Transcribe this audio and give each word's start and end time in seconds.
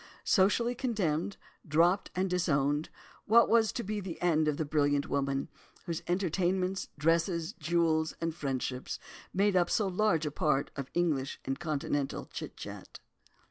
Socially 0.25 0.73
condemned, 0.73 1.37
dropped 1.63 2.09
and 2.15 2.27
disowned, 2.27 2.89
what 3.25 3.47
was 3.47 3.71
to 3.73 3.83
be 3.83 3.99
the 3.99 4.19
end 4.19 4.47
of 4.47 4.57
the 4.57 4.65
brilliant 4.65 5.07
woman, 5.07 5.47
whose 5.85 6.01
entertainments, 6.07 6.89
dresses, 6.97 7.53
jewels, 7.53 8.15
and 8.19 8.33
friendships, 8.33 8.97
made 9.31 9.55
up 9.55 9.69
so 9.69 9.87
large 9.87 10.25
a 10.25 10.31
part 10.31 10.71
of 10.75 10.89
English 10.95 11.39
and 11.45 11.59
Continental 11.59 12.25
chit 12.25 12.57
chat? 12.57 12.99